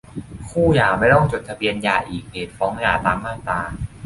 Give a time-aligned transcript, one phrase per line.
[0.49, 3.61] คู่หย่าไม่ต้องจดทะเบียนหย่าอีก เหตุฟ้องหย่า ตามมาตรา